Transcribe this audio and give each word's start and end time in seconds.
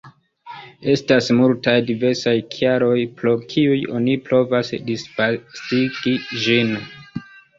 Estas 0.93 1.27
multaj 1.39 1.75
diversaj 1.89 2.33
kialoj, 2.55 2.95
pro 3.19 3.33
kiuj 3.53 3.77
oni 3.99 4.15
provas 4.29 4.73
disvastigi 4.89 6.15
ĝin. 6.47 6.73